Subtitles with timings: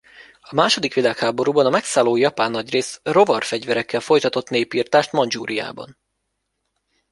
[0.41, 5.97] A második világháborúban a megszálló Japán nagyrészt rovar-fegyverekkel folytatott népirtást Mandzsúriában.